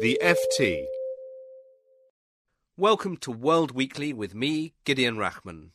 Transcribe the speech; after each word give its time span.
The 0.00 0.18
FT. 0.22 0.86
Welcome 2.78 3.18
to 3.18 3.30
World 3.30 3.72
Weekly 3.72 4.14
with 4.14 4.34
me, 4.34 4.72
Gideon 4.84 5.16
Rachman. 5.16 5.72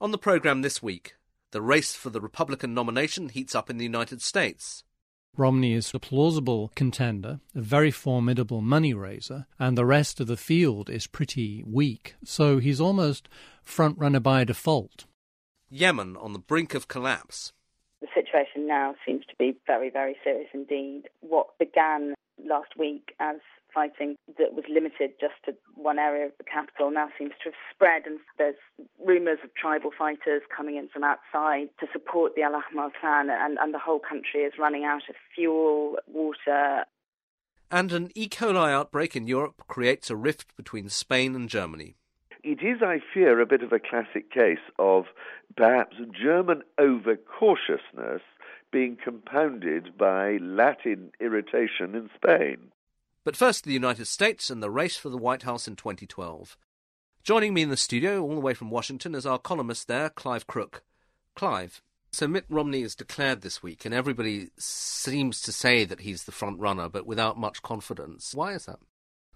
On 0.00 0.12
the 0.12 0.16
programme 0.16 0.62
this 0.62 0.82
week, 0.82 1.16
the 1.50 1.60
race 1.60 1.94
for 1.94 2.08
the 2.08 2.22
Republican 2.22 2.72
nomination 2.72 3.28
heats 3.28 3.54
up 3.54 3.68
in 3.68 3.76
the 3.76 3.84
United 3.84 4.22
States. 4.22 4.82
Romney 5.36 5.74
is 5.74 5.92
a 5.92 5.98
plausible 5.98 6.72
contender, 6.74 7.40
a 7.54 7.60
very 7.60 7.90
formidable 7.90 8.62
money 8.62 8.94
raiser, 8.94 9.44
and 9.58 9.76
the 9.76 9.84
rest 9.84 10.20
of 10.20 10.26
the 10.26 10.38
field 10.38 10.88
is 10.88 11.06
pretty 11.06 11.62
weak, 11.66 12.14
so 12.24 12.56
he's 12.56 12.80
almost 12.80 13.28
front 13.62 13.98
runner 13.98 14.20
by 14.20 14.42
default. 14.44 15.04
Yemen 15.68 16.16
on 16.16 16.32
the 16.32 16.38
brink 16.38 16.72
of 16.72 16.88
collapse. 16.88 17.52
The 18.00 18.08
situation 18.14 18.66
now 18.66 18.94
seems 19.04 19.26
to 19.26 19.36
be 19.38 19.54
very, 19.66 19.90
very 19.90 20.16
serious 20.24 20.48
indeed. 20.54 21.10
What 21.20 21.58
began 21.58 22.14
last 22.42 22.76
week 22.78 23.14
as 23.20 23.36
fighting 23.76 24.16
that 24.38 24.54
was 24.54 24.64
limited 24.70 25.10
just 25.20 25.34
to 25.44 25.52
one 25.74 25.98
area 25.98 26.24
of 26.24 26.32
the 26.38 26.44
capital 26.44 26.90
now 26.90 27.08
seems 27.18 27.32
to 27.44 27.50
have 27.50 27.60
spread, 27.70 28.06
and 28.06 28.18
there's 28.38 28.56
rumours 29.04 29.38
of 29.44 29.54
tribal 29.54 29.90
fighters 29.96 30.40
coming 30.56 30.76
in 30.76 30.88
from 30.88 31.04
outside 31.04 31.68
to 31.78 31.86
support 31.92 32.32
the 32.34 32.42
Al 32.42 32.52
Ahmar 32.52 32.90
clan, 32.98 33.28
and, 33.28 33.58
and 33.58 33.74
the 33.74 33.78
whole 33.78 34.00
country 34.00 34.40
is 34.40 34.54
running 34.58 34.84
out 34.84 35.02
of 35.10 35.14
fuel, 35.34 35.96
water. 36.06 36.84
And 37.70 37.92
an 37.92 38.10
E. 38.14 38.28
coli 38.28 38.70
outbreak 38.72 39.14
in 39.14 39.26
Europe 39.26 39.64
creates 39.68 40.08
a 40.08 40.16
rift 40.16 40.56
between 40.56 40.88
Spain 40.88 41.34
and 41.34 41.48
Germany. 41.48 41.96
It 42.42 42.62
is, 42.62 42.80
I 42.80 43.00
fear, 43.12 43.40
a 43.40 43.46
bit 43.46 43.62
of 43.62 43.72
a 43.72 43.80
classic 43.80 44.30
case 44.30 44.64
of 44.78 45.04
perhaps 45.56 45.96
German 46.18 46.62
overcautiousness 46.80 48.20
being 48.72 48.96
compounded 49.02 49.98
by 49.98 50.38
Latin 50.40 51.10
irritation 51.20 51.94
in 51.94 52.08
Spain. 52.16 52.70
But 53.26 53.34
first, 53.36 53.64
the 53.64 53.72
United 53.72 54.06
States 54.06 54.50
and 54.50 54.62
the 54.62 54.70
race 54.70 54.96
for 54.96 55.08
the 55.08 55.18
White 55.18 55.42
House 55.42 55.66
in 55.66 55.74
2012. 55.74 56.56
Joining 57.24 57.52
me 57.52 57.62
in 57.62 57.70
the 57.70 57.76
studio, 57.76 58.22
all 58.22 58.36
the 58.36 58.40
way 58.40 58.54
from 58.54 58.70
Washington, 58.70 59.16
is 59.16 59.26
our 59.26 59.36
columnist 59.40 59.88
there, 59.88 60.10
Clive 60.10 60.46
Crook. 60.46 60.84
Clive, 61.34 61.82
so 62.12 62.28
Mitt 62.28 62.44
Romney 62.48 62.82
is 62.82 62.94
declared 62.94 63.40
this 63.40 63.64
week, 63.64 63.84
and 63.84 63.92
everybody 63.92 64.50
seems 64.58 65.40
to 65.42 65.50
say 65.50 65.84
that 65.84 66.02
he's 66.02 66.22
the 66.22 66.30
front 66.30 66.60
runner, 66.60 66.88
but 66.88 67.04
without 67.04 67.36
much 67.36 67.62
confidence. 67.62 68.32
Why 68.32 68.52
is 68.52 68.66
that? 68.66 68.78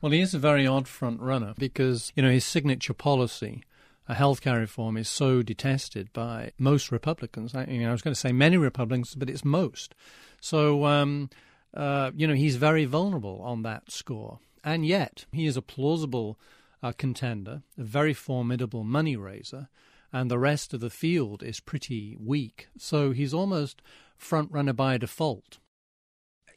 Well, 0.00 0.12
he 0.12 0.20
is 0.20 0.34
a 0.34 0.38
very 0.38 0.68
odd 0.68 0.86
front 0.86 1.20
runner 1.20 1.54
because, 1.58 2.12
you 2.14 2.22
know, 2.22 2.30
his 2.30 2.44
signature 2.44 2.94
policy, 2.94 3.64
a 4.08 4.14
healthcare 4.14 4.60
reform, 4.60 4.96
is 4.96 5.08
so 5.08 5.42
detested 5.42 6.12
by 6.12 6.52
most 6.58 6.92
Republicans. 6.92 7.56
I, 7.56 7.64
you 7.64 7.82
know, 7.82 7.88
I 7.88 7.92
was 7.92 8.02
going 8.02 8.14
to 8.14 8.20
say 8.20 8.30
many 8.30 8.56
Republicans, 8.56 9.16
but 9.16 9.28
it's 9.28 9.44
most. 9.44 9.96
So, 10.40 10.86
um, 10.86 11.28
uh, 11.74 12.10
you 12.14 12.26
know, 12.26 12.34
he's 12.34 12.56
very 12.56 12.84
vulnerable 12.84 13.40
on 13.42 13.62
that 13.62 13.90
score. 13.90 14.38
And 14.62 14.84
yet, 14.84 15.24
he 15.32 15.46
is 15.46 15.56
a 15.56 15.62
plausible 15.62 16.38
uh, 16.82 16.92
contender, 16.92 17.62
a 17.78 17.82
very 17.82 18.14
formidable 18.14 18.84
money 18.84 19.16
raiser, 19.16 19.68
and 20.12 20.30
the 20.30 20.38
rest 20.38 20.74
of 20.74 20.80
the 20.80 20.90
field 20.90 21.42
is 21.42 21.60
pretty 21.60 22.16
weak. 22.18 22.68
So 22.76 23.12
he's 23.12 23.32
almost 23.32 23.80
front 24.16 24.50
runner 24.52 24.72
by 24.72 24.98
default. 24.98 25.58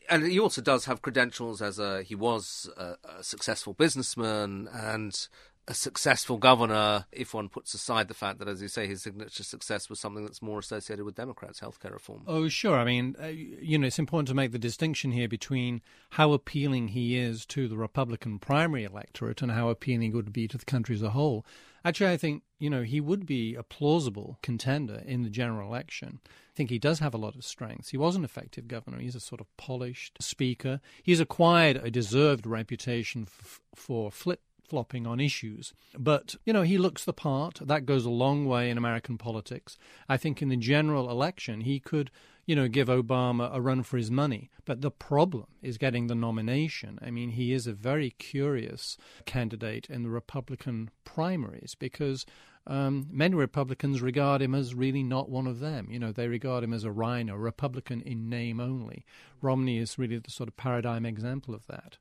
And 0.10 0.26
he 0.26 0.40
also 0.40 0.62
does 0.62 0.86
have 0.86 1.02
credentials 1.02 1.62
as 1.62 1.80
a 1.80 2.04
he 2.04 2.16
was 2.16 2.70
a, 2.76 2.96
a 3.20 3.24
successful 3.24 3.74
businessman 3.74 4.68
and 4.74 5.28
a 5.68 5.74
successful 5.74 6.38
governor 6.38 7.06
if 7.12 7.34
one 7.34 7.48
puts 7.48 7.74
aside 7.74 8.08
the 8.08 8.14
fact 8.14 8.40
that, 8.40 8.48
as 8.48 8.62
you 8.62 8.68
say, 8.68 8.86
his 8.86 9.04
signature 9.04 9.44
success 9.44 9.90
was 9.90 10.00
something 10.00 10.26
that's 10.26 10.42
more 10.42 10.60
associated 10.60 11.06
with 11.06 11.16
Democrats' 11.16 11.62
healthcare 11.62 11.94
reform. 11.94 12.24
Oh, 12.28 12.50
sure. 12.50 12.78
I 12.78 12.84
mean, 12.84 13.16
uh, 13.22 13.28
you 13.28 13.78
know, 13.78 13.88
it's 13.88 14.00
important 14.00 14.28
to 14.28 14.34
make 14.34 14.52
the 14.52 14.60
distinction 14.60 15.12
here 15.12 15.30
between 15.30 15.82
how 16.12 16.34
appealing 16.34 16.90
he 16.90 17.18
is 17.18 17.46
to 17.48 17.68
the 17.68 17.78
Republican 17.78 18.40
primary 18.40 18.84
electorate 18.84 19.42
and 19.42 19.52
how 19.52 19.70
appealing 19.70 20.12
he 20.12 20.16
would 20.16 20.34
be 20.34 20.48
to 20.50 20.58
the 20.58 20.66
country 20.66 20.96
as 20.96 21.02
a 21.02 21.12
whole. 21.12 21.46
Actually, 21.86 22.12
I 22.12 22.18
think, 22.18 22.44
you 22.60 22.70
know, 22.70 22.84
he 22.84 23.02
would 23.02 23.26
be 23.26 23.56
a 23.56 23.64
plausible 23.64 24.40
contender 24.42 25.02
in 25.06 25.24
the 25.24 25.30
general 25.30 25.68
election. 25.68 26.20
I 26.26 26.56
think 26.56 26.70
he 26.70 26.80
does 26.80 27.00
have 27.00 27.14
a 27.14 27.18
lot 27.18 27.36
of 27.36 27.44
strengths. 27.44 27.90
He 27.90 27.98
was 27.98 28.16
an 28.16 28.24
effective 28.24 28.68
governor. 28.68 29.00
He's 29.00 29.16
a 29.16 29.20
sort 29.20 29.42
of 29.42 29.58
polished 29.58 30.18
speaker. 30.22 30.80
He's 31.02 31.20
acquired 31.20 31.78
a 31.78 31.92
deserved 31.92 32.46
reputation 32.46 33.28
f- 33.28 33.60
for 33.76 34.12
flip 34.12 34.42
flopping 34.74 35.06
on 35.06 35.20
issues. 35.20 35.72
But, 35.96 36.34
you 36.48 36.52
know, 36.52 36.64
he 36.64 36.80
looks 36.80 37.06
the 37.06 37.14
part. 37.14 37.60
That 37.62 37.86
goes 37.86 38.06
a 38.06 38.10
long 38.10 38.48
way 38.48 38.72
in 38.72 38.78
American 38.80 39.20
politics. 39.20 39.78
I 40.10 40.18
think 40.18 40.42
in 40.42 40.50
the 40.50 40.58
general 40.58 41.12
election, 41.12 41.62
he 41.62 41.80
could, 41.80 42.10
you 42.48 42.56
know, 42.56 42.68
give 42.68 42.88
Obama 42.88 43.54
a 43.54 43.62
run 43.62 43.84
for 43.84 43.98
his 43.98 44.10
money. 44.10 44.50
But 44.66 44.82
the 44.82 44.90
problem 44.90 45.46
is 45.62 45.78
getting 45.78 46.08
the 46.08 46.16
nomination. 46.16 46.98
I 47.04 47.12
mean, 47.12 47.30
he 47.30 47.54
is 47.54 47.68
a 47.68 47.74
very 47.74 48.10
curious 48.10 48.98
candidate 49.28 49.92
in 49.92 50.02
the 50.02 50.10
Republican 50.10 50.90
primaries 51.06 51.76
because 51.78 52.26
um, 52.66 53.06
many 53.12 53.36
Republicans 53.36 54.02
regard 54.02 54.42
him 54.42 54.56
as 54.56 54.74
really 54.74 55.04
not 55.04 55.30
one 55.30 55.46
of 55.46 55.60
them. 55.60 55.88
You 55.92 56.00
know, 56.00 56.12
they 56.12 56.28
regard 56.28 56.64
him 56.64 56.74
as 56.74 56.84
a 56.84 56.92
RINO, 56.92 57.36
Republican 57.36 58.02
in 58.02 58.28
name 58.28 58.60
only. 58.60 59.06
Romney 59.40 59.78
is 59.78 60.00
really 60.00 60.18
the 60.18 60.32
sort 60.32 60.50
of 60.50 60.58
paradigm 60.58 61.06
example 61.06 61.54
of 61.54 61.68
that. 61.68 62.00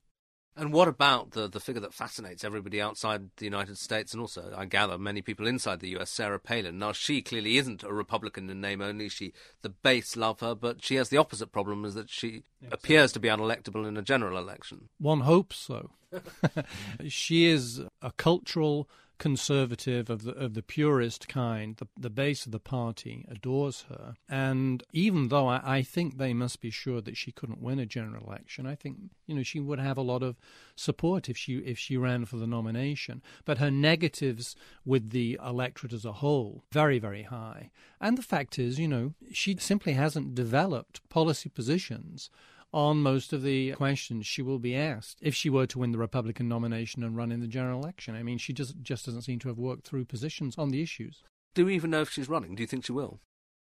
And 0.55 0.73
what 0.73 0.87
about 0.87 1.31
the, 1.31 1.49
the 1.49 1.61
figure 1.61 1.81
that 1.81 1.95
fascinates 1.95 2.45
everybody 2.45 2.81
outside 2.81 3.31
the 3.37 3.47
United 3.47 3.79
States 3.79 4.13
and 4.13 4.21
also, 4.21 4.53
I 4.55 4.67
gather, 4.67 4.99
many 4.99 5.23
people 5.23 5.47
inside 5.47 5.81
the 5.81 5.97
US, 5.97 6.11
Sarah 6.11 6.39
Palin? 6.39 6.79
Now, 6.79 6.93
she 6.93 7.23
clearly 7.23 7.57
isn't 7.57 7.83
a 7.83 7.93
Republican 7.93 8.51
in 8.51 8.61
name 8.61 8.83
only. 8.83 9.09
She, 9.09 9.33
the 9.63 9.71
base 9.71 10.17
love 10.17 10.41
her, 10.41 10.55
but 10.55 10.85
she 10.85 10.97
has 10.97 11.09
the 11.09 11.17
opposite 11.17 11.53
problem 11.53 11.85
is 11.85 11.95
that 11.95 12.11
she 12.11 12.43
appears 12.71 13.13
to 13.13 13.21
be 13.21 13.29
unelectable 13.29 13.87
in 13.87 13.97
a 13.97 14.03
general 14.03 14.37
election. 14.37 14.91
One 14.99 15.21
hopes 15.21 15.57
so. 15.57 15.91
she 17.09 17.47
is 17.47 17.81
a 18.03 18.13
cultural 18.13 18.89
conservative 19.19 20.11
of 20.11 20.25
the 20.25 20.33
of 20.33 20.55
the 20.55 20.63
purest 20.63 21.29
kind. 21.29 21.77
The 21.77 21.89
the 21.97 22.11
base 22.11 22.47
of 22.47 22.53
the 22.53 22.59
party 22.59 23.25
adores 23.29 23.87
her, 23.89 24.15
and 24.29 24.83
even 24.93 25.29
though 25.29 25.49
I, 25.49 25.79
I 25.79 25.83
think 25.83 26.19
they 26.19 26.35
must 26.35 26.61
be 26.61 26.71
sure 26.71 27.01
that 27.01 27.17
she 27.17 27.33
couldn't 27.33 27.63
win 27.63 27.79
a 27.79 27.87
general 27.87 28.27
election, 28.27 28.67
I 28.67 28.75
think 28.75 28.97
you 29.27 29.35
know 29.35 29.43
she 29.43 29.61
would 29.61 29.79
have 29.79 29.99
a 29.99 30.03
lot 30.03 30.23
of 30.23 30.37
support 30.77 31.29
if 31.29 31.37
she 31.37 31.59
if 31.59 31.79
she 31.79 31.97
ran 31.97 32.25
for 32.25 32.37
the 32.37 32.47
nomination. 32.47 33.23
But 33.45 33.59
her 33.59 33.71
negatives 33.71 34.57
with 34.85 35.11
the 35.11 35.39
electorate 35.45 35.93
as 35.93 36.05
a 36.05 36.13
whole 36.13 36.65
very 36.73 36.99
very 36.99 37.25
high, 37.25 37.71
and 38.01 38.19
the 38.19 38.23
fact 38.23 38.59
is, 38.59 38.79
you 38.79 38.89
know, 38.89 39.15
she 39.33 39.57
simply 39.57 39.93
hasn't 39.93 40.35
developed 40.35 41.09
policy 41.09 41.49
positions 41.49 42.31
on 42.73 43.03
most 43.03 43.33
of 43.33 43.43
the 43.43 43.73
questions 43.73 44.27
she 44.27 44.43
will 44.43 44.59
be 44.59 44.75
asked 44.75 45.19
if 45.21 45.35
she 45.35 45.51
were 45.51 45.67
to 45.67 45.79
win 45.79 45.93
the 45.93 45.99
Republican 45.99 46.49
nomination 46.49 47.03
and 47.03 47.17
run 47.17 47.33
in 47.33 47.41
the 47.41 47.47
general 47.47 47.81
election. 47.81 48.15
I 48.15 48.23
mean, 48.23 48.39
she 48.39 48.53
just 48.53 48.81
just 48.83 49.07
doesn't 49.07 49.23
seem 49.23 49.39
to 49.41 49.49
have 49.49 49.59
worked 49.59 49.87
through 49.87 50.07
positions 50.07 50.57
on 50.57 50.71
the 50.71 50.83
issues. 50.83 51.23
Do 51.55 51.67
we 51.67 51.75
even 51.75 51.91
know 51.91 52.01
if 52.01 52.11
she's 52.11 52.29
running? 52.29 52.55
Do 52.55 52.63
you 52.63 52.67
think 52.67 52.87
she 52.87 52.93
will? 52.93 53.21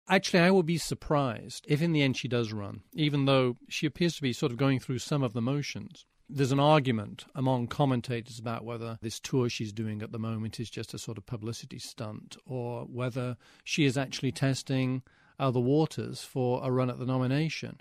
Actually, 0.09 0.41
I 0.41 0.51
will 0.51 0.63
be 0.63 0.79
surprised 0.79 1.65
if 1.69 1.83
in 1.83 1.93
the 1.93 2.03
end 2.03 2.17
she 2.17 2.29
does 2.29 2.53
run, 2.53 2.83
even 2.93 3.27
though 3.27 3.57
she 3.69 3.87
appears 3.87 4.17
to 4.17 4.23
be 4.23 4.33
sort 4.33 4.53
of 4.53 4.59
going 4.59 4.81
through 4.81 4.99
some 4.99 5.23
of 5.23 5.33
the 5.33 5.43
motions. 5.43 6.05
There's 6.29 6.53
an 6.53 6.61
argument 6.61 7.27
among 7.35 7.67
commentators 7.67 8.39
about 8.39 8.65
whether 8.65 8.99
this 9.03 9.19
tour 9.19 9.49
she's 9.49 9.73
doing 9.73 10.01
at 10.01 10.13
the 10.13 10.19
moment 10.19 10.61
is 10.61 10.71
just 10.71 10.95
a 10.95 10.99
sort 10.99 11.19
of 11.19 11.27
publicity 11.27 11.79
stunt 11.79 12.37
or 12.45 12.85
whether 12.85 13.37
she 13.65 13.85
is 13.85 13.99
actually 13.99 14.31
testing 14.31 15.03
other 15.41 15.59
waters 15.59 16.23
for 16.23 16.61
a 16.65 16.71
run 16.71 16.91
at 16.91 16.99
the 17.01 17.07
nomination. 17.07 17.81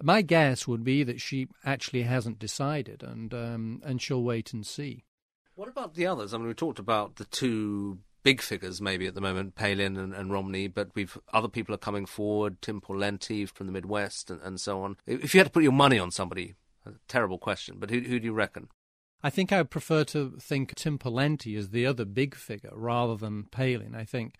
My 0.00 0.22
guess 0.22 0.66
would 0.66 0.84
be 0.84 1.04
that 1.04 1.20
she 1.20 1.48
actually 1.64 2.02
hasn't 2.02 2.38
decided, 2.38 3.02
and 3.02 3.32
um, 3.34 3.82
and 3.84 4.00
she'll 4.00 4.22
wait 4.22 4.52
and 4.52 4.66
see. 4.66 5.04
What 5.54 5.68
about 5.68 5.94
the 5.94 6.06
others? 6.06 6.32
I 6.32 6.38
mean, 6.38 6.48
we 6.48 6.54
talked 6.54 6.78
about 6.78 7.16
the 7.16 7.24
two 7.26 7.98
big 8.22 8.40
figures 8.40 8.80
maybe 8.80 9.06
at 9.06 9.14
the 9.14 9.20
moment, 9.20 9.54
Palin 9.54 9.96
and, 9.96 10.14
and, 10.14 10.32
Romney, 10.32 10.68
but 10.68 10.90
we've 10.94 11.18
other 11.32 11.48
people 11.48 11.74
are 11.74 11.78
coming 11.78 12.06
forward, 12.06 12.62
Tim 12.62 12.80
Pawlenty 12.80 13.48
from 13.48 13.66
the 13.66 13.72
Midwest, 13.72 14.30
and, 14.30 14.40
and, 14.42 14.60
so 14.60 14.82
on. 14.82 14.96
If 15.06 15.34
you 15.34 15.40
had 15.40 15.46
to 15.46 15.52
put 15.52 15.62
your 15.62 15.72
money 15.72 15.98
on 15.98 16.10
somebody, 16.10 16.54
terrible 17.08 17.38
question, 17.38 17.76
but 17.78 17.90
who, 17.90 18.00
who 18.00 18.18
do 18.18 18.24
you 18.24 18.32
reckon? 18.32 18.68
I 19.22 19.30
think 19.30 19.52
I 19.52 19.58
would 19.58 19.70
prefer 19.70 20.04
to 20.04 20.36
think 20.40 20.74
Tim 20.74 20.98
Pawlenty 20.98 21.56
is 21.56 21.70
the 21.70 21.86
other 21.86 22.04
big 22.04 22.34
figure 22.34 22.72
rather 22.74 23.16
than 23.16 23.44
Palin. 23.44 23.94
I 23.94 24.04
think 24.04 24.34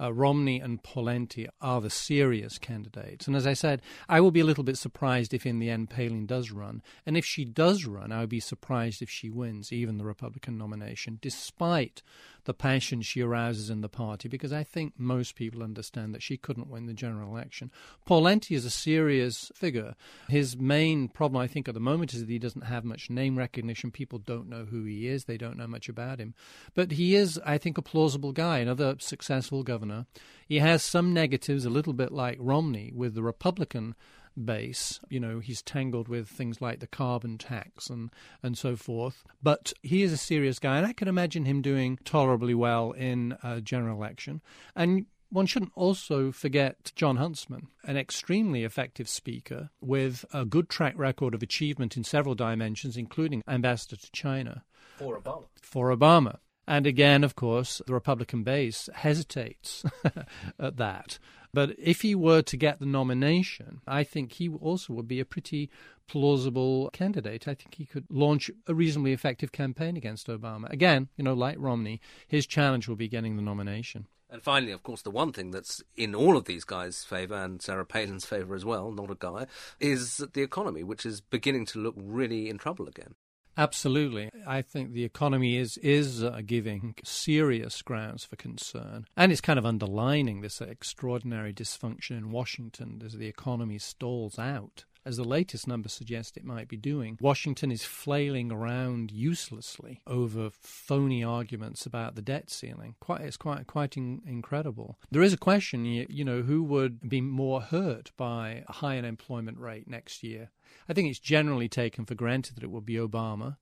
uh, 0.00 0.12
Romney 0.12 0.60
and 0.60 0.82
Pawlenty 0.82 1.46
are 1.60 1.80
the 1.80 1.90
serious 1.90 2.58
candidates. 2.58 3.26
And 3.26 3.36
as 3.36 3.46
I 3.46 3.52
said, 3.52 3.82
I 4.08 4.20
will 4.20 4.30
be 4.30 4.40
a 4.40 4.44
little 4.44 4.64
bit 4.64 4.76
surprised 4.76 5.32
if 5.32 5.46
in 5.46 5.58
the 5.58 5.70
end 5.70 5.90
Palin 5.90 6.26
does 6.26 6.50
run. 6.50 6.82
And 7.06 7.16
if 7.16 7.24
she 7.24 7.44
does 7.44 7.84
run, 7.84 8.12
I 8.12 8.20
would 8.20 8.28
be 8.28 8.40
surprised 8.40 9.02
if 9.02 9.10
she 9.10 9.30
wins 9.30 9.72
even 9.72 9.98
the 9.98 10.04
Republican 10.04 10.58
nomination, 10.58 11.18
despite 11.20 12.02
the 12.44 12.54
passion 12.54 13.02
she 13.02 13.20
arouses 13.20 13.70
in 13.70 13.80
the 13.80 13.88
party, 13.88 14.28
because 14.28 14.52
I 14.52 14.64
think 14.64 14.94
most 14.96 15.36
people 15.36 15.62
understand 15.62 16.14
that 16.14 16.22
she 16.22 16.36
couldn't 16.36 16.68
win 16.68 16.86
the 16.86 16.94
general 16.94 17.34
election. 17.34 17.70
Pawlenty 18.06 18.56
is 18.56 18.64
a 18.64 18.70
serious 18.70 19.52
figure. 19.54 19.94
His 20.28 20.56
main 20.56 21.08
problem, 21.08 21.40
I 21.40 21.46
think, 21.46 21.68
at 21.68 21.74
the 21.74 21.80
moment 21.80 22.14
is 22.14 22.20
that 22.20 22.28
he 22.28 22.38
doesn't 22.38 22.64
have 22.64 22.84
much 22.84 23.10
name 23.10 23.38
recognition. 23.38 23.90
People 23.90 24.18
don't 24.18 24.48
know 24.48 24.64
who 24.64 24.84
he 24.84 25.06
is, 25.06 25.24
they 25.24 25.36
don't 25.36 25.56
know 25.56 25.66
much 25.66 25.88
about 25.88 26.18
him. 26.18 26.34
But 26.74 26.92
he 26.92 27.14
is, 27.14 27.40
I 27.44 27.58
think, 27.58 27.78
a 27.78 27.82
plausible 27.82 28.32
guy, 28.32 28.58
another 28.58 28.96
successful 28.98 29.62
governor. 29.62 30.06
He 30.46 30.58
has 30.58 30.82
some 30.82 31.14
negatives, 31.14 31.64
a 31.64 31.70
little 31.70 31.92
bit 31.92 32.12
like 32.12 32.38
Romney 32.40 32.92
with 32.94 33.14
the 33.14 33.22
Republican 33.22 33.94
base. 34.42 35.00
You 35.08 35.20
know, 35.20 35.38
he's 35.38 35.62
tangled 35.62 36.08
with 36.08 36.28
things 36.28 36.60
like 36.60 36.80
the 36.80 36.86
carbon 36.86 37.38
tax 37.38 37.88
and, 37.90 38.10
and 38.42 38.56
so 38.56 38.76
forth. 38.76 39.24
But 39.42 39.72
he 39.82 40.02
is 40.02 40.12
a 40.12 40.16
serious 40.16 40.58
guy, 40.58 40.78
and 40.78 40.86
I 40.86 40.92
can 40.92 41.08
imagine 41.08 41.44
him 41.44 41.62
doing 41.62 41.98
tolerably 42.04 42.54
well 42.54 42.92
in 42.92 43.36
a 43.42 43.60
general 43.60 43.96
election. 43.96 44.40
And 44.74 45.06
one 45.32 45.46
shouldn't 45.46 45.72
also 45.74 46.30
forget 46.30 46.92
Jon 46.94 47.16
Huntsman, 47.16 47.68
an 47.84 47.96
extremely 47.96 48.64
effective 48.64 49.08
speaker 49.08 49.70
with 49.80 50.26
a 50.32 50.44
good 50.44 50.68
track 50.68 50.94
record 50.96 51.34
of 51.34 51.42
achievement 51.42 51.96
in 51.96 52.04
several 52.04 52.34
dimensions, 52.34 52.96
including 52.96 53.42
ambassador 53.48 53.96
to 53.96 54.12
China. 54.12 54.64
For 54.98 55.18
Obama. 55.18 55.44
For 55.60 55.96
Obama. 55.96 56.38
And 56.66 56.86
again, 56.86 57.24
of 57.24 57.34
course, 57.34 57.80
the 57.86 57.94
Republican 57.94 58.44
base 58.44 58.88
hesitates 58.94 59.84
at 60.58 60.76
that. 60.76 61.18
But 61.54 61.76
if 61.78 62.00
he 62.00 62.14
were 62.14 62.40
to 62.42 62.56
get 62.56 62.80
the 62.80 62.86
nomination, 62.86 63.82
I 63.86 64.04
think 64.04 64.32
he 64.32 64.48
also 64.48 64.94
would 64.94 65.06
be 65.06 65.20
a 65.20 65.24
pretty 65.24 65.68
plausible 66.08 66.88
candidate. 66.92 67.46
I 67.46 67.54
think 67.54 67.74
he 67.74 67.84
could 67.84 68.06
launch 68.08 68.50
a 68.66 68.74
reasonably 68.74 69.12
effective 69.12 69.52
campaign 69.52 69.96
against 69.96 70.28
Obama. 70.28 70.70
Again, 70.70 71.08
you 71.16 71.24
know, 71.24 71.34
like 71.34 71.56
Romney, 71.58 72.00
his 72.26 72.46
challenge 72.46 72.88
will 72.88 72.96
be 72.96 73.08
getting 73.08 73.36
the 73.36 73.42
nomination. 73.42 74.06
And 74.30 74.42
finally, 74.42 74.72
of 74.72 74.82
course, 74.82 75.02
the 75.02 75.10
one 75.10 75.30
thing 75.30 75.50
that's 75.50 75.82
in 75.94 76.14
all 76.14 76.38
of 76.38 76.46
these 76.46 76.64
guys' 76.64 77.04
favour 77.04 77.34
and 77.34 77.60
Sarah 77.60 77.84
Palin's 77.84 78.24
favour 78.24 78.54
as 78.54 78.64
well, 78.64 78.90
not 78.90 79.10
a 79.10 79.14
guy, 79.14 79.46
is 79.78 80.24
the 80.32 80.42
economy, 80.42 80.82
which 80.82 81.04
is 81.04 81.20
beginning 81.20 81.66
to 81.66 81.78
look 81.78 81.94
really 81.98 82.48
in 82.48 82.56
trouble 82.56 82.88
again. 82.88 83.14
Absolutely. 83.56 84.30
I 84.46 84.62
think 84.62 84.92
the 84.92 85.04
economy 85.04 85.56
is 85.56 85.76
is 85.78 86.24
uh, 86.24 86.40
giving 86.44 86.94
serious 87.04 87.82
grounds 87.82 88.24
for 88.24 88.36
concern. 88.36 89.06
And 89.16 89.30
it's 89.30 89.40
kind 89.40 89.58
of 89.58 89.66
underlining 89.66 90.40
this 90.40 90.60
extraordinary 90.60 91.52
dysfunction 91.52 92.16
in 92.16 92.30
Washington 92.30 93.02
as 93.04 93.12
the 93.14 93.26
economy 93.26 93.78
stalls 93.78 94.38
out 94.38 94.84
as 95.04 95.16
the 95.16 95.24
latest 95.24 95.66
numbers 95.66 95.92
suggest 95.92 96.36
it 96.36 96.44
might 96.44 96.68
be 96.68 96.76
doing. 96.76 97.18
Washington 97.20 97.70
is 97.70 97.84
flailing 97.84 98.52
around 98.52 99.10
uselessly 99.10 100.00
over 100.06 100.50
phony 100.50 101.22
arguments 101.24 101.86
about 101.86 102.14
the 102.14 102.22
debt 102.22 102.50
ceiling. 102.50 102.94
Quite, 103.00 103.22
it's 103.22 103.36
quite 103.36 103.66
quite 103.66 103.96
in, 103.96 104.22
incredible. 104.26 104.98
There 105.10 105.22
is 105.22 105.32
a 105.32 105.38
question, 105.38 105.84
you, 105.84 106.06
you 106.08 106.24
know, 106.24 106.42
who 106.42 106.62
would 106.64 107.08
be 107.08 107.20
more 107.20 107.60
hurt 107.60 108.12
by 108.16 108.64
a 108.68 108.72
high 108.72 108.98
unemployment 108.98 109.58
rate 109.58 109.88
next 109.88 110.22
year? 110.22 110.50
I 110.88 110.92
think 110.92 111.08
it's 111.08 111.18
generally 111.18 111.68
taken 111.68 112.04
for 112.04 112.14
granted 112.14 112.56
that 112.56 112.64
it 112.64 112.70
would 112.70 112.86
be 112.86 112.94
Obama. 112.94 113.56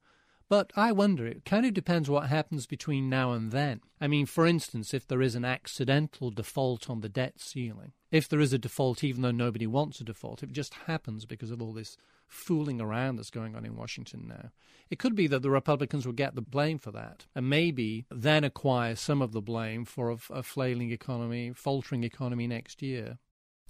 But 0.50 0.72
I 0.74 0.90
wonder, 0.90 1.28
it 1.28 1.44
kind 1.44 1.64
of 1.64 1.74
depends 1.74 2.10
what 2.10 2.26
happens 2.26 2.66
between 2.66 3.08
now 3.08 3.30
and 3.30 3.52
then. 3.52 3.82
I 4.00 4.08
mean, 4.08 4.26
for 4.26 4.48
instance, 4.48 4.92
if 4.92 5.06
there 5.06 5.22
is 5.22 5.36
an 5.36 5.44
accidental 5.44 6.32
default 6.32 6.90
on 6.90 7.02
the 7.02 7.08
debt 7.08 7.38
ceiling, 7.38 7.92
if 8.10 8.28
there 8.28 8.40
is 8.40 8.52
a 8.52 8.58
default 8.58 9.04
even 9.04 9.22
though 9.22 9.30
nobody 9.30 9.68
wants 9.68 10.00
a 10.00 10.04
default, 10.04 10.42
it 10.42 10.50
just 10.50 10.74
happens 10.74 11.24
because 11.24 11.52
of 11.52 11.62
all 11.62 11.72
this 11.72 11.96
fooling 12.26 12.80
around 12.80 13.14
that's 13.14 13.30
going 13.30 13.54
on 13.54 13.64
in 13.64 13.76
Washington 13.76 14.26
now, 14.26 14.50
it 14.90 14.98
could 14.98 15.14
be 15.14 15.28
that 15.28 15.42
the 15.42 15.50
Republicans 15.50 16.04
will 16.04 16.12
get 16.12 16.34
the 16.34 16.42
blame 16.42 16.80
for 16.80 16.90
that 16.90 17.26
and 17.32 17.48
maybe 17.48 18.06
then 18.10 18.42
acquire 18.42 18.96
some 18.96 19.22
of 19.22 19.30
the 19.30 19.40
blame 19.40 19.84
for 19.84 20.10
a, 20.10 20.16
a 20.30 20.42
flailing 20.42 20.90
economy, 20.90 21.52
faltering 21.54 22.02
economy 22.02 22.48
next 22.48 22.82
year. 22.82 23.18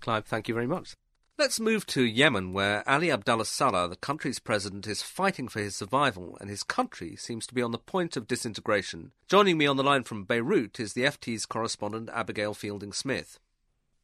Clive, 0.01 0.25
thank 0.25 0.49
you 0.49 0.55
very 0.55 0.67
much. 0.67 0.97
Let's 1.41 1.59
move 1.59 1.87
to 1.87 2.03
Yemen, 2.03 2.53
where 2.53 2.87
Ali 2.87 3.11
Abdullah 3.11 3.47
Saleh, 3.47 3.89
the 3.89 3.97
country's 3.97 4.39
president, 4.39 4.87
is 4.87 5.01
fighting 5.03 5.49
for 5.49 5.61
his 5.61 5.75
survival, 5.75 6.37
and 6.39 6.51
his 6.51 6.63
country 6.63 7.17
seems 7.17 7.47
to 7.47 7.55
be 7.55 7.63
on 7.63 7.71
the 7.71 7.79
point 7.79 8.15
of 8.15 8.29
disintegration. 8.29 9.13
Joining 9.27 9.57
me 9.57 9.67
on 9.67 9.79
the 9.79 9.83
line 9.83 10.03
from 10.05 10.25
Beirut 10.25 10.79
is 10.79 10.93
the 10.93 11.05
FT's 11.05 11.47
correspondent, 11.47 12.11
Abigail 12.13 12.53
Fielding 12.53 12.93
Smith. 12.93 13.39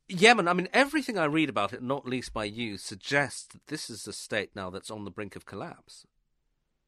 Yemen, 0.08 0.48
I 0.48 0.54
mean, 0.54 0.70
everything 0.72 1.18
I 1.18 1.26
read 1.26 1.50
about 1.50 1.74
it, 1.74 1.82
not 1.82 2.08
least 2.08 2.32
by 2.32 2.44
you, 2.44 2.78
suggests 2.78 3.44
that 3.48 3.66
this 3.66 3.90
is 3.90 4.08
a 4.08 4.14
state 4.14 4.52
now 4.54 4.70
that's 4.70 4.90
on 4.90 5.04
the 5.04 5.10
brink 5.10 5.36
of 5.36 5.44
collapse. 5.44 6.06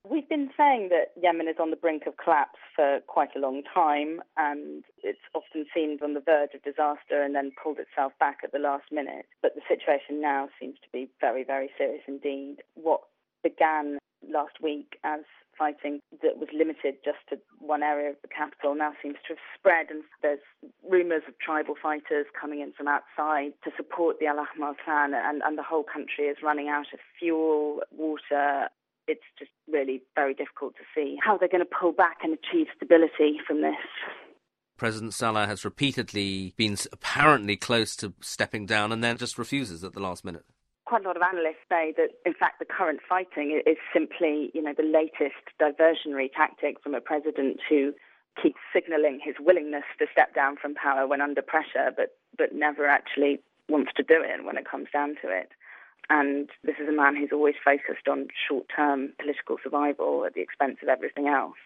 We've 0.05 0.29
been 0.29 0.51
saying 0.57 0.89
that 0.91 1.13
Yemen 1.21 1.49
is 1.49 1.57
on 1.61 1.71
the 1.71 1.77
brink 1.77 2.05
of 2.07 2.17
collapse 2.17 2.59
for 2.75 3.01
quite 3.07 3.31
a 3.37 3.41
long 3.41 3.63
time, 3.75 4.21
and 4.37 4.85
it's 5.03 5.19
often 5.35 5.67
seemed 5.75 6.03
on 6.03 6.15
the 6.15 6.21
verge 6.21 6.55
of 6.55 6.63
disaster 6.63 7.23
and 7.23 7.35
then 7.35 7.53
pulled 7.63 7.79
itself 7.79 8.13
back 8.19 8.39
at 8.45 8.53
the 8.53 8.59
last 8.59 8.91
minute. 8.93 9.27
But 9.43 9.55
the 9.55 9.61
situation 9.69 10.21
now 10.21 10.49
seems 10.59 10.77
to 10.83 10.89
be 10.93 11.11
very, 11.21 11.45
very 11.45 11.71
serious 11.77 12.03
indeed. 12.07 12.59
What 12.75 13.01
began 13.43 13.99
last 14.27 14.61
week 14.63 14.99
as 15.05 15.21
fighting 15.59 16.01
that 16.23 16.39
was 16.39 16.49
limited 16.53 16.95
just 17.05 17.19
to 17.29 17.39
one 17.59 17.83
area 17.83 18.11
of 18.11 18.17
the 18.23 18.29
capital 18.29 18.75
now 18.75 18.93
seems 19.03 19.17
to 19.27 19.35
have 19.35 19.45
spread, 19.59 19.87
and 19.91 20.05
there's 20.23 20.41
rumours 20.89 21.23
of 21.27 21.39
tribal 21.39 21.75
fighters 21.81 22.27
coming 22.41 22.61
in 22.61 22.73
from 22.73 22.87
outside 22.87 23.53
to 23.65 23.71
support 23.77 24.19
the 24.21 24.27
Al 24.27 24.39
Ahmar 24.39 24.75
clan, 24.85 25.13
and, 25.13 25.43
and 25.43 25.59
the 25.59 25.63
whole 25.63 25.85
country 25.85 26.27
is 26.27 26.39
running 26.43 26.69
out 26.69 26.87
of 26.93 27.01
fuel, 27.19 27.81
water, 27.91 28.69
it's 29.09 29.25
just 29.39 29.51
really 29.71 30.03
very 30.15 30.35
difficult 30.35 30.75
to 30.77 30.83
see 30.95 31.17
how 31.25 31.37
they're 31.37 31.49
going 31.49 31.65
to 31.65 31.71
pull 31.81 31.93
back 31.93 32.19
and 32.23 32.35
achieve 32.35 32.67
stability 32.77 33.39
from 33.47 33.63
this. 33.63 33.77
President 34.77 35.13
Saleh 35.13 35.49
has 35.49 35.65
repeatedly 35.65 36.55
been 36.57 36.77
apparently 36.93 37.57
close 37.57 37.97
to 37.97 38.15
stepping 38.21 38.65
down 38.65 38.93
and 38.93 39.03
then 39.03 39.17
just 39.17 39.37
refuses 39.37 39.83
at 39.83 39.93
the 39.93 40.01
last 40.01 40.25
minute. 40.25 40.45
Quite 40.87 41.05
a 41.05 41.09
lot 41.09 41.17
of 41.17 41.23
analysts 41.23 41.67
say 41.69 41.93
that, 41.97 42.11
in 42.25 42.33
fact, 42.33 42.61
the 42.61 42.65
current 42.65 43.01
fighting 43.07 43.61
is 43.67 43.77
simply, 43.93 44.51
you 44.55 44.63
know, 44.63 44.73
the 44.77 44.85
latest 44.85 45.43
diversionary 45.61 46.33
tactic 46.33 46.81
from 46.83 46.95
a 46.95 47.01
president 47.01 47.59
who 47.69 47.93
keeps 48.41 48.61
signalling 48.73 49.21
his 49.23 49.35
willingness 49.41 49.85
to 49.99 50.07
step 50.13 50.35
down 50.35 50.57
from 50.57 50.75
power 50.75 51.07
when 51.07 51.21
under 51.21 51.43
pressure, 51.43 51.93
but 51.97 52.17
but 52.39 52.55
never 52.55 52.87
actually 52.87 53.41
wants 53.69 53.91
to 53.97 54.03
do 54.03 54.23
it 54.23 54.45
when 54.45 54.57
it 54.57 54.69
comes 54.69 54.87
down 54.93 55.17
to 55.21 55.29
it. 55.29 55.51
And 56.11 56.49
this 56.65 56.77
is 56.81 56.89
a 56.89 56.93
man 56.93 57.17
who's 57.17 57.33
always 57.33 57.55
focused 57.63 58.09
on 58.09 58.29
short 58.49 58.67
term 58.75 59.13
political 59.21 59.57
survival 59.63 60.25
at 60.27 60.35
the 60.35 60.41
expense 60.41 60.79
of 60.83 60.89
everything 60.89 61.29
else. 61.29 61.57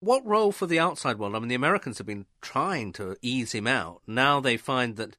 What 0.00 0.26
role 0.26 0.52
for 0.52 0.66
the 0.66 0.80
outside 0.80 1.18
world? 1.18 1.36
I 1.36 1.38
mean, 1.38 1.48
the 1.48 1.54
Americans 1.54 1.98
have 1.98 2.06
been 2.06 2.26
trying 2.40 2.92
to 2.94 3.16
ease 3.22 3.52
him 3.52 3.66
out. 3.66 4.02
Now 4.06 4.40
they 4.40 4.56
find 4.56 4.96
that 4.96 5.16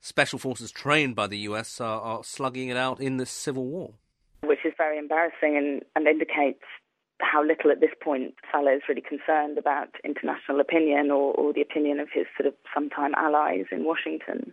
special 0.00 0.38
forces 0.38 0.70
trained 0.70 1.14
by 1.14 1.26
the 1.26 1.38
US 1.38 1.80
are, 1.80 2.00
are 2.00 2.24
slugging 2.24 2.68
it 2.68 2.76
out 2.76 3.00
in 3.00 3.18
this 3.18 3.30
civil 3.30 3.66
war. 3.66 3.94
Which 4.42 4.64
is 4.64 4.72
very 4.76 4.98
embarrassing 4.98 5.56
and, 5.56 5.82
and 5.94 6.08
indicates 6.08 6.64
how 7.20 7.44
little 7.44 7.70
at 7.70 7.80
this 7.80 7.94
point 8.02 8.34
Saleh 8.50 8.76
is 8.76 8.82
really 8.88 9.02
concerned 9.02 9.56
about 9.56 9.88
international 10.04 10.60
opinion 10.60 11.10
or, 11.10 11.32
or 11.34 11.52
the 11.52 11.62
opinion 11.62 12.00
of 12.00 12.08
his 12.12 12.26
sort 12.36 12.48
of 12.48 12.54
sometime 12.74 13.14
allies 13.16 13.66
in 13.70 13.84
Washington. 13.84 14.52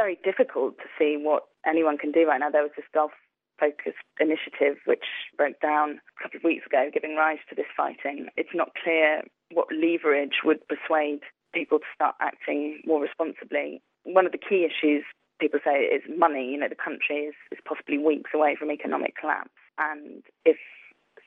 Very 0.00 0.18
difficult 0.24 0.78
to 0.78 0.88
see 0.98 1.20
what 1.20 1.42
anyone 1.68 1.98
can 1.98 2.10
do 2.10 2.26
right 2.26 2.40
now. 2.40 2.48
There 2.48 2.62
was 2.62 2.72
this 2.74 2.88
Gulf 2.94 3.12
focused 3.60 4.00
initiative 4.18 4.80
which 4.86 5.04
broke 5.36 5.60
down 5.60 6.00
a 6.00 6.22
couple 6.22 6.38
of 6.38 6.44
weeks 6.44 6.64
ago, 6.64 6.88
giving 6.90 7.16
rise 7.16 7.44
to 7.50 7.54
this 7.54 7.68
fighting. 7.76 8.28
It's 8.38 8.56
not 8.56 8.72
clear 8.82 9.20
what 9.52 9.68
leverage 9.68 10.40
would 10.42 10.66
persuade 10.72 11.20
people 11.52 11.80
to 11.80 11.84
start 11.94 12.14
acting 12.18 12.80
more 12.86 13.02
responsibly. 13.02 13.82
One 14.04 14.24
of 14.24 14.32
the 14.32 14.40
key 14.40 14.64
issues 14.64 15.04
people 15.38 15.60
say 15.62 15.84
is 15.84 16.00
money. 16.08 16.48
You 16.48 16.56
know, 16.56 16.72
the 16.72 16.80
country 16.80 17.28
is, 17.28 17.34
is 17.52 17.58
possibly 17.68 17.98
weeks 17.98 18.30
away 18.32 18.56
from 18.58 18.70
economic 18.70 19.20
collapse. 19.20 19.52
And 19.76 20.22
if 20.46 20.56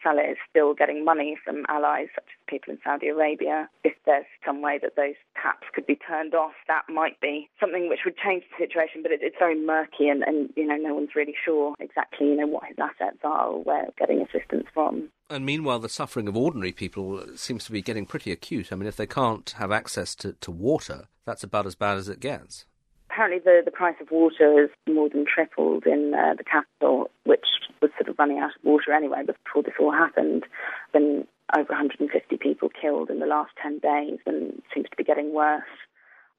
Saleh 0.03 0.31
is 0.31 0.38
still 0.50 0.74
getting 0.74 1.05
money 1.05 1.38
from 1.43 1.65
allies 1.69 2.07
such 2.13 2.25
as 2.25 2.48
people 2.48 2.74
in 2.74 2.79
Saudi 2.83 3.07
Arabia. 3.07 3.69
If 3.83 3.93
there's 4.05 4.25
some 4.45 4.62
way 4.62 4.79
that 4.81 4.95
those 4.95 5.15
taps 5.41 5.67
could 5.74 5.88
be 5.88 5.95
turned 5.95 6.36
off, 6.36 6.53
that 6.67 6.83
might 6.89 7.19
be 7.22 7.50
something 7.60 7.89
which 7.89 8.01
would 8.05 8.17
change 8.17 8.43
the 8.51 8.65
situation. 8.65 9.01
But 9.01 9.12
it, 9.12 9.19
it's 9.22 9.38
very 9.39 9.60
murky, 9.60 10.10
and, 10.10 10.24
and 10.24 10.50
you 10.55 10.67
know 10.67 10.75
no 10.75 10.93
one's 10.93 11.15
really 11.15 11.36
sure 11.43 11.74
exactly 11.79 12.27
you 12.27 12.36
know 12.36 12.48
what 12.48 12.65
his 12.65 12.77
assets 12.79 13.19
are 13.24 13.48
or 13.48 13.63
where 13.63 13.88
getting 13.98 14.22
assistance 14.22 14.67
from. 14.74 15.10
And 15.29 15.45
meanwhile, 15.45 15.79
the 15.79 15.89
suffering 15.89 16.27
of 16.27 16.38
ordinary 16.38 16.74
people 16.74 17.24
seems 17.36 17.65
to 17.65 17.72
be 17.72 17.81
getting 17.81 18.05
pretty 18.05 18.31
acute. 18.31 18.72
I 18.72 18.75
mean, 18.75 18.88
if 18.88 18.98
they 18.98 19.07
can't 19.07 19.50
have 19.57 19.72
access 19.72 20.13
to, 20.15 20.33
to 20.33 20.51
water, 20.51 21.07
that's 21.25 21.43
about 21.43 21.65
as 21.65 21.75
bad 21.75 21.98
as 21.98 22.10
it 22.10 22.19
gets 22.19 22.65
apparently 23.13 23.39
the, 23.39 23.62
the 23.63 23.72
price 23.72 23.96
of 24.01 24.10
water 24.12 24.62
has 24.62 24.70
more 24.91 25.10
than 25.10 25.25
tripled 25.25 25.86
in 25.86 26.13
uh, 26.13 26.34
the 26.36 26.43
capital, 26.43 27.10
which 27.25 27.46
was 27.82 27.91
sort 27.98 28.10
of 28.10 28.17
running 28.17 28.39
out 28.39 28.50
of 28.55 28.63
water 28.63 28.91
anyway 28.91 29.22
before 29.25 29.62
this 29.63 29.74
all 29.79 29.91
happened. 29.91 30.43
Been 30.91 31.27
over 31.55 31.70
150 31.70 32.38
people 32.38 32.70
killed 32.70 33.10
in 33.10 33.20
the 33.20 33.27
last 33.27 33.51
10 33.62 33.79
days 33.79 34.17
and 34.25 34.62
seems 34.74 34.89
to 34.89 34.98
be 34.98 35.03
getting 35.03 35.34
worse. 35.34 35.62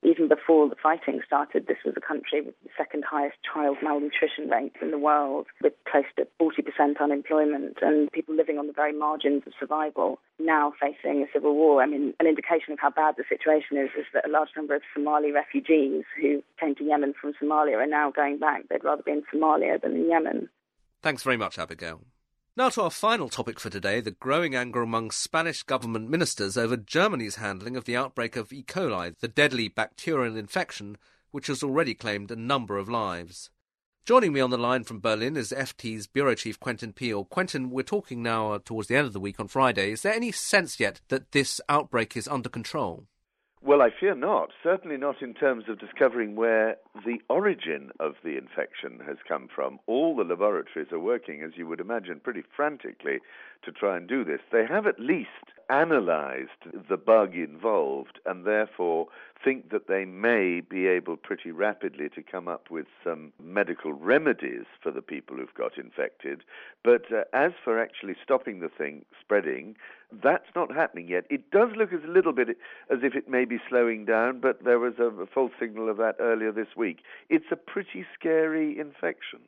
Even 0.04 0.28
before 0.28 0.68
the 0.68 0.76
fighting 0.80 1.20
started, 1.26 1.66
this 1.66 1.78
was 1.84 1.94
a 1.96 2.00
country 2.00 2.42
with 2.42 2.54
the 2.62 2.70
second 2.76 3.04
highest 3.08 3.36
child 3.42 3.78
malnutrition 3.82 4.48
rate 4.50 4.74
in 4.82 4.90
the 4.90 4.98
world, 4.98 5.46
with 5.62 5.72
close 5.90 6.04
to 6.16 6.26
40% 6.40 7.00
unemployment 7.00 7.78
and 7.80 8.12
people 8.12 8.34
living 8.34 8.58
on 8.58 8.66
the 8.66 8.72
very 8.72 8.92
margins 8.92 9.42
of 9.46 9.52
survival, 9.58 10.18
now 10.38 10.72
facing 10.80 11.22
a 11.22 11.32
civil 11.32 11.54
war. 11.54 11.82
I 11.82 11.86
mean, 11.86 12.14
an 12.20 12.26
indication 12.26 12.72
of 12.72 12.78
how 12.78 12.90
bad 12.90 13.14
the 13.16 13.24
situation 13.28 13.78
is 13.78 13.90
is 13.98 14.06
that 14.12 14.28
a 14.28 14.30
large 14.30 14.50
number 14.56 14.74
of 14.74 14.82
Somali 14.92 15.32
refugees 15.32 16.04
who 16.20 16.42
came 16.60 16.74
to 16.76 16.84
Yemen 16.84 17.14
from 17.18 17.32
Somalia 17.42 17.76
are 17.76 17.86
now 17.86 18.10
going 18.10 18.38
back. 18.38 18.68
They'd 18.68 18.84
rather 18.84 19.02
be 19.02 19.12
in 19.12 19.22
Somalia 19.32 19.80
than 19.80 19.92
in 19.92 20.08
Yemen. 20.08 20.48
Thanks 21.02 21.22
very 21.22 21.36
much, 21.36 21.58
Abigail. 21.58 22.02
Now 22.56 22.68
to 22.68 22.82
our 22.82 22.90
final 22.90 23.28
topic 23.28 23.58
for 23.58 23.68
today 23.68 24.00
the 24.00 24.12
growing 24.12 24.54
anger 24.54 24.80
among 24.80 25.10
Spanish 25.10 25.64
government 25.64 26.08
ministers 26.08 26.56
over 26.56 26.76
Germany's 26.76 27.34
handling 27.36 27.76
of 27.76 27.84
the 27.84 27.96
outbreak 27.96 28.36
of 28.36 28.52
E. 28.52 28.62
coli, 28.62 29.18
the 29.18 29.26
deadly 29.26 29.66
bacterial 29.66 30.36
infection 30.36 30.96
which 31.32 31.48
has 31.48 31.64
already 31.64 31.94
claimed 31.94 32.30
a 32.30 32.36
number 32.36 32.78
of 32.78 32.88
lives. 32.88 33.50
Joining 34.06 34.32
me 34.32 34.38
on 34.38 34.50
the 34.50 34.56
line 34.56 34.84
from 34.84 35.00
Berlin 35.00 35.36
is 35.36 35.50
FT's 35.50 36.06
Bureau 36.06 36.36
Chief 36.36 36.60
Quentin 36.60 36.92
Peel. 36.92 37.24
Quentin, 37.24 37.70
we're 37.70 37.82
talking 37.82 38.22
now 38.22 38.52
uh, 38.52 38.60
towards 38.64 38.86
the 38.86 38.94
end 38.94 39.08
of 39.08 39.14
the 39.14 39.18
week 39.18 39.40
on 39.40 39.48
Friday. 39.48 39.90
Is 39.90 40.02
there 40.02 40.14
any 40.14 40.30
sense 40.30 40.78
yet 40.78 41.00
that 41.08 41.32
this 41.32 41.60
outbreak 41.68 42.16
is 42.16 42.28
under 42.28 42.48
control? 42.48 43.08
Well, 43.66 43.80
I 43.80 43.88
fear 43.98 44.14
not. 44.14 44.50
Certainly 44.62 44.98
not 44.98 45.22
in 45.22 45.32
terms 45.32 45.64
of 45.68 45.78
discovering 45.78 46.36
where 46.36 46.76
the 47.06 47.22
origin 47.30 47.92
of 47.98 48.16
the 48.22 48.36
infection 48.36 49.00
has 49.06 49.16
come 49.26 49.48
from. 49.48 49.78
All 49.86 50.14
the 50.14 50.22
laboratories 50.22 50.92
are 50.92 51.00
working, 51.00 51.40
as 51.42 51.52
you 51.56 51.66
would 51.66 51.80
imagine, 51.80 52.20
pretty 52.20 52.42
frantically 52.54 53.20
to 53.62 53.72
try 53.72 53.96
and 53.96 54.06
do 54.06 54.22
this. 54.22 54.40
They 54.52 54.66
have 54.66 54.86
at 54.86 55.00
least 55.00 55.30
analyzed 55.70 56.50
the 56.90 56.98
bug 56.98 57.34
involved 57.34 58.20
and 58.26 58.44
therefore 58.44 59.06
think 59.42 59.70
that 59.70 59.88
they 59.88 60.04
may 60.04 60.60
be 60.60 60.86
able 60.86 61.16
pretty 61.16 61.50
rapidly 61.50 62.10
to 62.10 62.22
come 62.22 62.48
up 62.48 62.70
with 62.70 62.86
some 63.02 63.32
medical 63.42 63.94
remedies 63.94 64.66
for 64.82 64.90
the 64.90 65.00
people 65.00 65.36
who've 65.36 65.54
got 65.54 65.78
infected. 65.78 66.42
But 66.82 67.10
uh, 67.10 67.24
as 67.32 67.52
for 67.64 67.80
actually 67.80 68.16
stopping 68.22 68.60
the 68.60 68.68
thing 68.68 69.06
spreading, 69.20 69.76
that's 70.22 70.48
not 70.54 70.74
happening 70.74 71.08
yet. 71.08 71.24
It 71.30 71.50
does 71.50 71.70
look 71.76 71.92
as 71.92 72.04
a 72.04 72.10
little 72.10 72.32
bit 72.32 72.48
as 72.90 72.98
if 73.02 73.14
it 73.14 73.28
may 73.28 73.44
be 73.44 73.58
slowing 73.68 74.04
down, 74.04 74.40
but 74.40 74.64
there 74.64 74.78
was 74.78 74.94
a, 74.98 75.26
false 75.32 75.52
signal 75.58 75.90
of 75.90 75.96
that 75.98 76.16
earlier 76.20 76.52
this 76.52 76.76
week. 76.76 76.98
It's 77.28 77.46
a 77.50 77.56
pretty 77.56 78.04
scary 78.18 78.78
infection. 78.78 79.40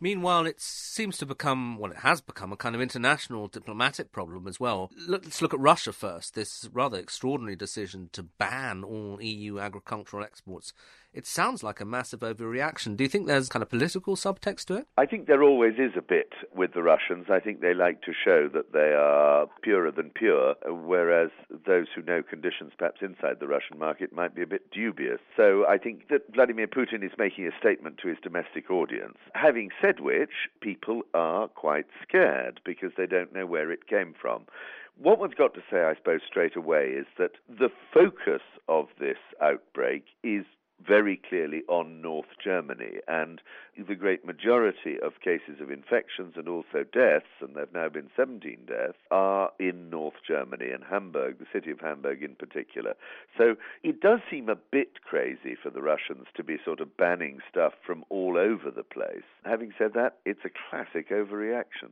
Meanwhile, 0.00 0.46
it 0.46 0.60
seems 0.60 1.16
to 1.18 1.26
become, 1.26 1.78
well, 1.78 1.92
it 1.92 1.98
has 1.98 2.20
become 2.20 2.52
a 2.52 2.56
kind 2.56 2.74
of 2.74 2.80
international 2.80 3.46
diplomatic 3.46 4.10
problem 4.10 4.48
as 4.48 4.58
well. 4.58 4.90
Let's 5.06 5.40
look 5.40 5.54
at 5.54 5.60
Russia 5.60 5.92
first. 5.92 6.34
This 6.34 6.68
rather 6.72 6.98
extraordinary 6.98 7.54
decision 7.54 8.10
to 8.14 8.24
ban 8.24 8.82
all 8.82 9.22
EU 9.22 9.60
agricultural 9.60 10.24
exports 10.24 10.72
it 11.12 11.26
sounds 11.26 11.62
like 11.62 11.80
a 11.80 11.84
massive 11.84 12.20
overreaction. 12.20 12.96
Do 12.96 13.04
you 13.04 13.08
think 13.08 13.26
there's 13.26 13.48
kind 13.48 13.62
of 13.62 13.68
political 13.68 14.16
subtext 14.16 14.64
to 14.66 14.74
it? 14.74 14.86
I 14.96 15.06
think 15.06 15.26
there 15.26 15.42
always 15.42 15.74
is 15.74 15.92
a 15.96 16.02
bit 16.02 16.32
with 16.54 16.72
the 16.74 16.82
Russians. 16.82 17.26
I 17.30 17.40
think 17.40 17.60
they 17.60 17.74
like 17.74 18.02
to 18.02 18.12
show 18.12 18.48
that 18.48 18.72
they 18.72 18.94
are 18.96 19.46
purer 19.62 19.90
than 19.90 20.10
pure, 20.10 20.54
whereas 20.66 21.30
those 21.66 21.86
who 21.94 22.02
know 22.02 22.22
conditions 22.22 22.72
perhaps 22.78 23.02
inside 23.02 23.40
the 23.40 23.48
Russian 23.48 23.78
market 23.78 24.12
might 24.12 24.34
be 24.34 24.42
a 24.42 24.46
bit 24.46 24.70
dubious. 24.70 25.20
So 25.36 25.66
I 25.68 25.78
think 25.78 26.08
that 26.08 26.22
Vladimir 26.34 26.66
Putin 26.66 27.04
is 27.04 27.12
making 27.18 27.46
a 27.46 27.58
statement 27.58 27.98
to 27.98 28.08
his 28.08 28.18
domestic 28.22 28.70
audience. 28.70 29.18
Having 29.34 29.70
said 29.80 30.00
which, 30.00 30.48
people 30.60 31.02
are 31.14 31.48
quite 31.48 31.86
scared 32.02 32.60
because 32.64 32.92
they 32.96 33.06
don't 33.06 33.34
know 33.34 33.46
where 33.46 33.70
it 33.70 33.86
came 33.86 34.14
from. 34.20 34.46
What 34.98 35.18
one's 35.18 35.34
got 35.34 35.54
to 35.54 35.62
say, 35.70 35.84
I 35.84 35.94
suppose, 35.94 36.20
straight 36.26 36.56
away 36.56 36.88
is 36.88 37.06
that 37.18 37.32
the 37.48 37.70
focus 37.92 38.42
of 38.68 38.88
this 39.00 39.16
outbreak 39.40 40.04
is 40.22 40.44
very 40.86 41.20
clearly 41.28 41.62
on 41.68 42.02
North 42.02 42.26
Germany. 42.42 42.98
And 43.08 43.40
the 43.76 43.94
great 43.94 44.24
majority 44.24 44.98
of 45.02 45.20
cases 45.22 45.60
of 45.60 45.70
infections 45.70 46.34
and 46.36 46.48
also 46.48 46.84
deaths, 46.92 47.26
and 47.40 47.54
there 47.54 47.64
have 47.64 47.74
now 47.74 47.88
been 47.88 48.10
17 48.16 48.66
deaths, 48.66 48.98
are 49.10 49.50
in 49.58 49.90
North 49.90 50.14
Germany 50.26 50.70
and 50.70 50.84
Hamburg, 50.84 51.38
the 51.38 51.46
city 51.52 51.70
of 51.70 51.80
Hamburg 51.80 52.22
in 52.22 52.34
particular. 52.34 52.94
So 53.38 53.56
it 53.82 54.00
does 54.00 54.20
seem 54.30 54.48
a 54.48 54.56
bit 54.56 55.02
crazy 55.02 55.56
for 55.60 55.70
the 55.70 55.82
Russians 55.82 56.26
to 56.36 56.44
be 56.44 56.56
sort 56.64 56.80
of 56.80 56.96
banning 56.96 57.38
stuff 57.50 57.74
from 57.86 58.04
all 58.08 58.36
over 58.36 58.70
the 58.70 58.82
place. 58.82 59.24
Having 59.44 59.72
said 59.78 59.92
that, 59.94 60.18
it's 60.24 60.44
a 60.44 60.50
classic 60.70 61.10
overreaction. 61.10 61.90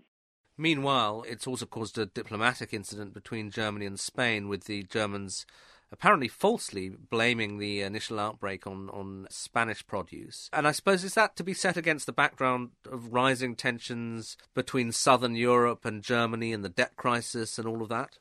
Meanwhile, 0.58 1.25
it's 1.26 1.46
also 1.46 1.64
caused 1.64 1.96
a 1.96 2.04
diplomatic 2.04 2.75
incident 2.75 3.14
between 3.14 3.50
Germany 3.50 3.87
and 3.87 3.99
Spain, 3.99 4.46
with 4.46 4.64
the 4.64 4.82
Germans 4.82 5.46
apparently 5.92 6.28
falsely 6.28 6.88
blaming 6.88 7.59
the 7.59 7.82
initial 7.82 8.20
outbreak 8.20 8.66
on, 8.66 8.88
on 8.90 9.26
Spanish 9.30 9.87
produce. 9.87 10.49
And 10.52 10.66
I 10.66 10.73
suppose 10.73 11.04
is 11.04 11.14
that 11.14 11.37
to 11.37 11.44
be 11.44 11.54
set 11.54 11.76
against 11.76 12.06
the 12.06 12.12
background 12.12 12.70
of 12.90 13.12
rising 13.12 13.56
tensions 13.56 14.37
between 14.54 14.92
southern 14.92 15.35
Europe 15.35 15.85
and 15.85 16.02
Germany 16.02 16.52
and 16.52 16.64
the 16.64 16.68
debt 16.68 16.97
crisis 16.97 17.59
and 17.59 17.66
all 17.66 17.82
of 17.82 17.88
that? 17.88 18.18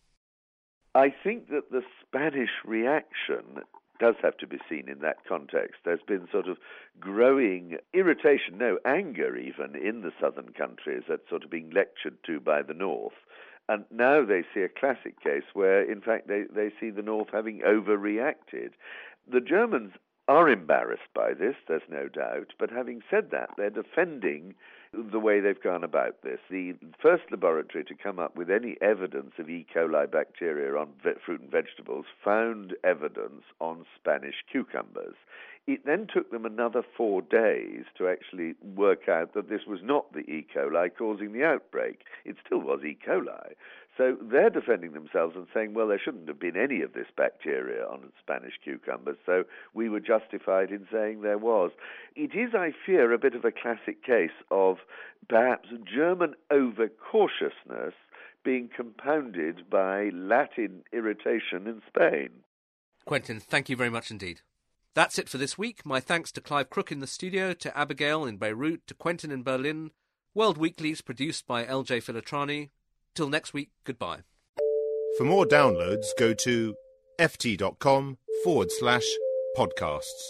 I 0.95 1.13
think 1.23 1.49
that 1.49 1.69
the 1.71 1.83
Spanish 2.01 2.49
reaction 2.65 3.61
does 3.99 4.15
have 4.23 4.37
to 4.37 4.47
be 4.47 4.57
seen 4.69 4.89
in 4.89 4.99
that 4.99 5.17
context. 5.27 5.75
There's 5.83 5.99
been 6.07 6.27
sort 6.31 6.47
of 6.47 6.57
growing 6.99 7.77
irritation, 7.93 8.57
no, 8.57 8.79
anger 8.85 9.35
even, 9.35 9.75
in 9.75 10.01
the 10.01 10.13
southern 10.19 10.53
countries 10.53 11.03
at 11.11 11.19
sort 11.29 11.43
of 11.43 11.51
being 11.51 11.69
lectured 11.69 12.17
to 12.25 12.39
by 12.39 12.61
the 12.61 12.73
north. 12.73 13.13
And 13.69 13.85
now 13.91 14.25
they 14.25 14.43
see 14.51 14.61
a 14.61 14.67
classic 14.67 15.23
case 15.23 15.43
where, 15.53 15.83
in 15.83 16.01
fact, 16.01 16.27
they, 16.27 16.45
they 16.51 16.71
see 16.79 16.89
the 16.89 17.03
North 17.03 17.27
having 17.31 17.59
overreacted. 17.59 18.71
The 19.31 19.41
Germans 19.41 19.91
are 20.27 20.49
embarrassed 20.49 21.13
by 21.13 21.33
this, 21.35 21.55
there's 21.67 21.83
no 21.87 22.07
doubt, 22.07 22.53
but 22.57 22.71
having 22.71 23.01
said 23.11 23.29
that, 23.31 23.51
they're 23.57 23.69
defending 23.69 24.55
the 24.93 25.19
way 25.19 25.39
they've 25.39 25.61
gone 25.61 25.83
about 25.83 26.23
this. 26.23 26.39
The 26.49 26.75
first 27.01 27.23
laboratory 27.31 27.83
to 27.85 27.95
come 27.95 28.19
up 28.19 28.35
with 28.35 28.49
any 28.49 28.75
evidence 28.81 29.33
of 29.37 29.49
E. 29.49 29.65
coli 29.73 30.09
bacteria 30.09 30.75
on 30.75 30.89
fruit 31.25 31.41
and 31.41 31.51
vegetables 31.51 32.05
found 32.23 32.75
evidence 32.83 33.43
on 33.59 33.85
Spanish 33.95 34.43
cucumbers. 34.51 35.15
It 35.67 35.85
then 35.85 36.07
took 36.11 36.31
them 36.31 36.45
another 36.45 36.81
four 36.97 37.21
days 37.21 37.85
to 37.97 38.07
actually 38.07 38.55
work 38.75 39.07
out 39.07 39.35
that 39.35 39.49
this 39.49 39.67
was 39.67 39.81
not 39.83 40.11
the 40.13 40.21
E. 40.21 40.47
coli 40.55 40.89
causing 40.97 41.33
the 41.33 41.43
outbreak. 41.43 42.01
It 42.25 42.37
still 42.45 42.61
was 42.61 42.83
E. 42.83 42.97
coli. 43.07 43.53
So 43.99 44.15
they're 44.21 44.49
defending 44.49 44.93
themselves 44.93 45.35
and 45.35 45.45
saying, 45.53 45.73
well, 45.73 45.89
there 45.89 45.99
shouldn't 46.01 46.29
have 46.29 46.39
been 46.39 46.55
any 46.55 46.81
of 46.81 46.93
this 46.93 47.07
bacteria 47.17 47.83
on 47.83 48.13
Spanish 48.17 48.53
cucumbers, 48.63 49.17
so 49.25 49.43
we 49.73 49.89
were 49.89 49.99
justified 49.99 50.71
in 50.71 50.87
saying 50.89 51.21
there 51.21 51.37
was. 51.37 51.71
It 52.15 52.33
is, 52.33 52.55
I 52.55 52.71
fear, 52.85 53.11
a 53.11 53.19
bit 53.19 53.35
of 53.35 53.43
a 53.43 53.51
classic 53.51 54.01
case 54.01 54.31
of 54.49 54.77
perhaps 55.27 55.67
German 55.83 56.35
overcautiousness 56.49 57.91
being 58.45 58.69
compounded 58.73 59.69
by 59.69 60.11
Latin 60.13 60.81
irritation 60.93 61.67
in 61.67 61.81
Spain. 61.89 62.29
Quentin, 63.03 63.41
thank 63.41 63.67
you 63.67 63.75
very 63.75 63.89
much 63.89 64.11
indeed. 64.11 64.39
That's 64.95 65.19
it 65.19 65.27
for 65.27 65.37
this 65.37 65.57
week. 65.57 65.85
My 65.85 65.99
thanks 65.99 66.31
to 66.31 66.41
Clive 66.41 66.69
Crook 66.69 66.89
in 66.89 66.99
the 66.99 67.05
studio, 67.05 67.51
to 67.51 67.77
Abigail 67.77 68.23
in 68.23 68.37
Beirut, 68.37 68.87
to 68.87 68.93
Quentin 68.93 69.29
in 69.29 69.43
Berlin. 69.43 69.91
World 70.33 70.57
Weekly 70.57 70.91
is 70.91 71.01
produced 71.01 71.45
by 71.45 71.65
LJ 71.65 72.01
Filotrani. 72.01 72.69
Till 73.19 73.27
next 73.27 73.53
week, 73.53 73.67
goodbye. 73.83 74.19
For 75.17 75.25
more 75.25 75.45
downloads, 75.45 76.05
go 76.17 76.33
to 76.35 76.73
ft.com 77.19 78.17
forward 78.45 78.71
slash 78.71 79.03
podcasts. 79.57 80.23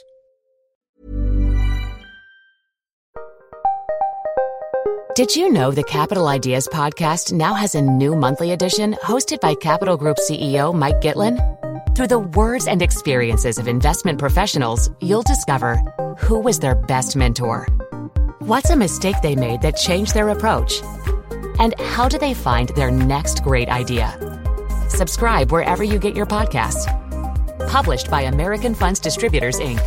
Did 5.13 5.36
you 5.36 5.53
know 5.53 5.69
the 5.69 5.84
Capital 5.84 6.27
Ideas 6.27 6.67
podcast 6.69 7.31
now 7.31 7.53
has 7.53 7.75
a 7.75 7.81
new 7.84 8.15
monthly 8.15 8.53
edition 8.53 8.96
hosted 9.03 9.39
by 9.39 9.53
Capital 9.53 9.96
Group 9.96 10.17
CEO 10.17 10.74
Mike 10.74 11.00
Gitlin? 11.00 11.38
Through 11.96 12.08
the 12.08 12.17
words 12.17 12.65
and 12.65 12.81
experiences 12.81 13.60
of 13.60 13.67
investment 13.67 14.17
professionals, 14.17 14.89
you'll 15.00 15.22
discover 15.22 15.77
who 16.17 16.39
was 16.39 16.58
their 16.58 16.74
best 16.74 17.15
mentor, 17.15 17.67
what's 18.39 18.72
a 18.72 18.75
mistake 18.75 19.17
they 19.22 19.36
made 19.36 19.62
that 19.62 19.77
changed 19.77 20.15
their 20.15 20.29
approach, 20.29 20.81
and 21.59 21.79
how 21.79 22.09
do 22.09 22.17
they 22.17 22.33
find 22.33 22.69
their 22.69 22.89
next 22.89 23.43
great 23.43 23.69
idea. 23.69 24.17
Subscribe 24.89 25.51
wherever 25.51 25.83
you 25.83 25.99
get 25.99 26.15
your 26.15 26.25
podcasts. 26.25 26.87
Published 27.69 28.09
by 28.09 28.21
American 28.23 28.73
Funds 28.73 28.99
Distributors, 28.99 29.59
Inc. 29.59 29.79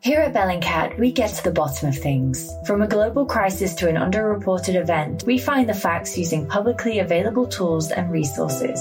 Here 0.00 0.20
at 0.20 0.34
Bellingcat, 0.34 0.98
we 0.98 1.12
get 1.12 1.34
to 1.34 1.44
the 1.44 1.50
bottom 1.50 1.88
of 1.88 1.96
things. 1.96 2.52
From 2.66 2.82
a 2.82 2.86
global 2.86 3.24
crisis 3.24 3.74
to 3.76 3.88
an 3.88 3.96
underreported 3.96 4.74
event, 4.74 5.22
we 5.26 5.38
find 5.38 5.66
the 5.66 5.72
facts 5.72 6.18
using 6.18 6.46
publicly 6.46 6.98
available 6.98 7.46
tools 7.46 7.90
and 7.90 8.12
resources, 8.12 8.78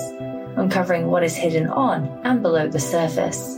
uncovering 0.58 1.08
what 1.08 1.24
is 1.24 1.34
hidden 1.34 1.68
on 1.68 2.10
and 2.26 2.42
below 2.42 2.68
the 2.68 2.78
surface. 2.78 3.58